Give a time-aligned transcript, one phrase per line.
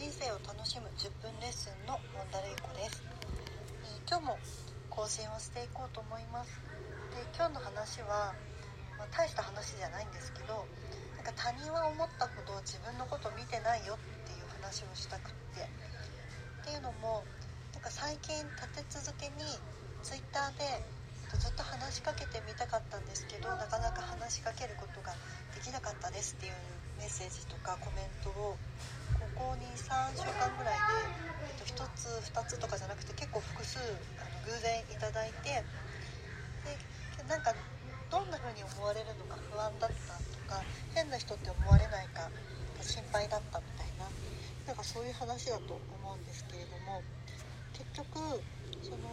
[0.00, 3.04] 人生を楽しむ10分レッスンのモンダレイコです、
[3.84, 4.38] え、今日も
[4.88, 6.56] 更新をしていこうと思います。
[7.12, 8.32] で今日の話は、
[8.96, 10.64] まあ、大した話じゃないんですけど
[11.20, 15.68] なんか他人は思ったほど自分のこと見てないよっていう話をしたくって。
[15.68, 17.20] っていうのも
[17.76, 19.44] なんか最近立て続けに
[20.00, 20.24] twitter
[20.56, 20.80] で
[21.36, 25.12] ずっと話しかけてみたかったんですけどなかなか話しかけることが
[25.52, 26.56] できなかったですっていう
[26.96, 28.56] メッセージとかコメントを
[29.40, 31.08] こに3週間ぐらいで、
[31.48, 33.80] えっと、1つ2つとかじゃなくて結構複数
[34.20, 35.64] あの偶然いただいて
[36.68, 36.76] で
[37.24, 37.56] なんか
[38.12, 40.60] どんな風に思われるのか不安だったとか
[40.92, 42.28] 変な人って思われないか
[42.84, 44.04] 心配だったみたいな
[44.68, 45.80] なんかそういう話だと思
[46.12, 47.00] うんですけれども
[47.72, 48.44] 結局
[48.84, 49.08] その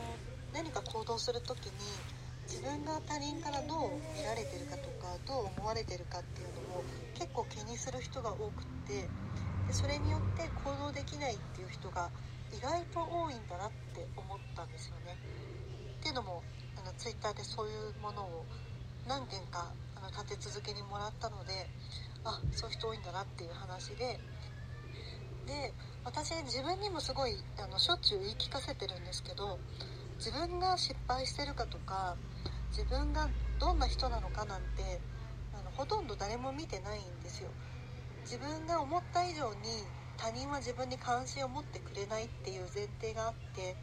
[0.51, 2.03] 何か行動する時に
[2.47, 6.83] 自分が他人からどう見られてるかとかどう思われてるかっていうのを
[7.15, 9.07] 結構気にする人が多くって
[9.67, 12.09] でそれによって行動できないっていう人が
[12.55, 15.17] 意外と多いんだなって思ったんですよね。
[15.99, 16.41] っていうのも
[16.77, 18.45] あの twitter でそういうものを
[19.07, 21.67] 何件かあの立て続けにもらったので
[22.23, 24.19] あそういう人多いんだなっていう話で
[25.47, 25.73] で
[26.03, 29.59] 私自分にもすごいあのしょっちゅう言い聞かせてるんですけど
[30.17, 32.15] 自分が失敗してるかとか
[32.71, 33.29] 自分が
[33.59, 35.01] どんな人なのかなんて
[35.53, 37.49] あのほとんど誰も見てないんですよ
[38.27, 43.73] 自分が思った以上に他人は自分に関心を持ってくれないっていう前提があって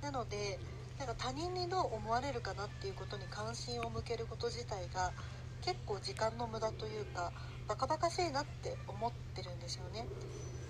[0.00, 0.58] なので
[0.98, 5.12] なんか他人にどう思われるかなっていうことに関心を向けること自体が
[5.60, 7.32] 結構時間の無駄というか
[7.68, 10.08] バカバカしいなって思ってるんですよね。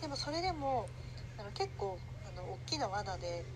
[0.03, 0.89] でもそれでも
[1.39, 3.47] あの結構あの大きな罠で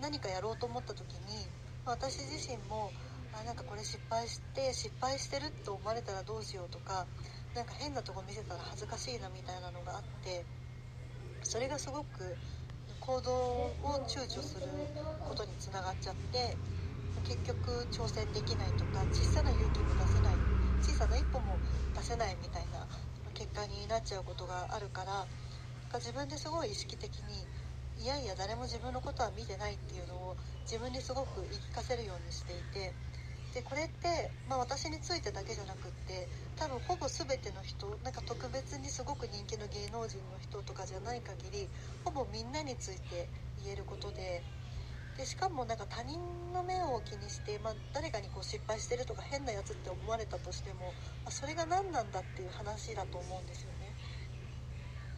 [0.00, 1.50] 何かやろうと思った時に
[1.86, 2.92] 私自身も
[3.34, 7.06] あなんかこれ失敗して失敗してると思われたらどうしようとか
[7.54, 10.44] なんか変なとこ見せたら恥ずかしいなみたいなのがあって
[11.42, 12.36] それがすごく
[13.00, 14.66] 行動を躊躇する
[15.28, 16.56] ことにつながっちゃって
[17.24, 20.40] 結局挑戦できないとか小さな勇気も出せない
[20.80, 21.60] 小さな一歩も
[21.94, 22.88] 出せないみたいな
[23.34, 25.26] 結果になっちゃうことがあるから
[26.00, 27.44] 自分ですごい意識的に
[28.00, 32.94] いやいや誰も自分のことは見てないっていうのを自分にすごく言い聞かせるようにしていて
[33.54, 36.26] でこれって、まあ、私についてだけじゃなくって
[36.56, 41.68] 多分ほぼ全ての人なんか特別にすごく人気の芸能人の人とかじゃない限り
[42.04, 43.28] ほぼみんなについて
[43.62, 44.42] 言えることで
[45.18, 46.16] でしかもなんか他人
[46.54, 53.92] の目を気にして、まあ、誰かにこう失敗してるとか変なやつって思われたとしても、まあ、それが何なんだっていう話だと思うんですよね。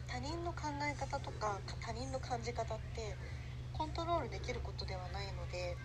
[0.07, 3.15] 他人の考え方とか他人の感じ方って
[3.73, 5.75] コントロールできることではないので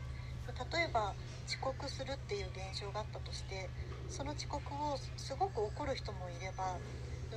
[0.52, 1.14] 例えば
[1.46, 3.70] 遅刻するっていう現象があったとして
[4.08, 6.78] その遅刻をすごく怒る人もいれば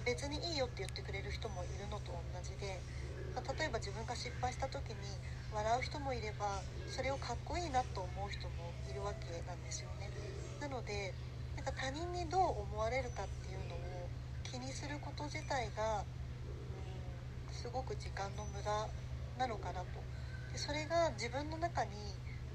[0.06, 2.82] 別にいいよって言ってくれる人もいるのと同じで
[3.34, 4.98] 例えば自分が失敗した時に
[5.54, 10.10] 笑う人もいればそれをかっこいいなと思う人もいるわけなんですよね。
[10.62, 11.14] なので
[11.58, 14.10] なんか他人にどう思われるかっていうのを
[14.44, 16.06] 気にすること自体が
[16.74, 18.90] うんすごく時間の無駄
[19.38, 20.02] なのかなと。
[20.52, 21.92] でそれが自分の中に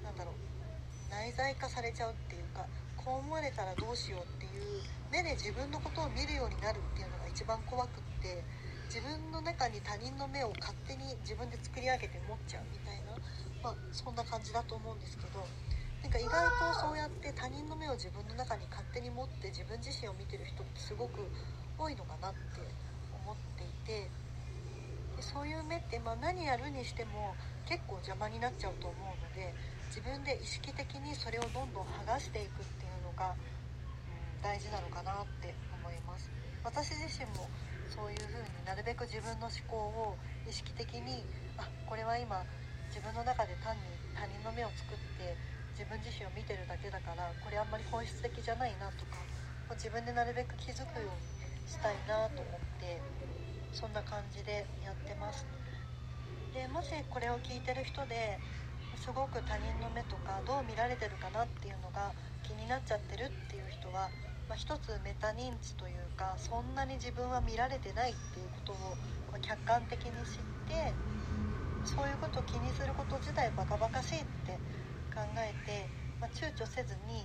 [0.08, 2.64] 何だろう内在化されちゃうっていうか
[2.96, 4.80] こう思われたらどうしようっていう
[5.12, 8.41] 目で自分のことを見るようになるっていうのが一番怖くって
[8.88, 13.12] 自分の中に他人の目を勝手に自分で作り上げて持っちゃうみたいな、
[13.60, 15.44] まあ、そんな感じだと思うんですけど
[16.00, 21.20] なんか意外とそうやって他人の目を自分の中に勝手に持って自分自身を見てる人ってすごく
[21.76, 22.64] 多いのかなって
[23.12, 24.08] 思っていて。
[25.18, 27.34] でそういう目って、まあ、何やるにしても
[27.66, 29.52] 結構邪魔になっちゃうと思うので
[29.88, 36.31] 自分で意識的にそれをどんどん剥がしていくっていうのが、うん、大事なのかなって思います。
[36.62, 37.49] 私自身も
[37.88, 40.16] そういう風になるべく自分の思考を
[40.47, 41.25] 意識的に
[41.56, 42.44] あこれは今
[42.93, 43.82] 自分の中で単に
[44.12, 45.34] 他人の目を作って
[45.72, 49.16] 自分自身を見てるだけだからこれあんまり本質的じゃないなとか
[49.75, 53.01] 自分でなるべく気づくようにしたいなと思って
[53.72, 55.47] そんな感じでやってます。
[56.53, 58.41] でもしこれを聞いてる人で
[58.98, 62.12] すごく他人の目とかどう見られてるかなっていうのが
[62.42, 64.10] 気になっちゃってるっていう人は、
[64.48, 68.98] まあ、一つメタ認知というかそんなに自分は見られてないっていうことを
[69.41, 70.92] 客観的に知って
[71.84, 74.53] そういうことを気にすること自体バカバカしいって
[75.15, 75.89] 考えて、
[76.21, 77.24] まあ、躊躇せずに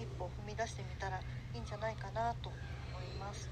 [0.00, 1.22] 一歩踏み出してみたらい
[1.54, 3.50] いんじゃないかなと思います。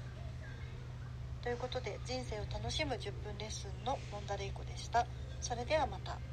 [1.41, 5.05] ということで人生を楽しむ10分レッスンのモンダレイコでした。
[5.39, 6.32] それではまた。